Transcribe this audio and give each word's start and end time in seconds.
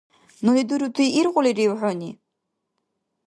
Нуни 0.43 0.63
дурути 0.69 1.05
иргъулирив 1.19 1.71
хӀуни? 1.79 2.11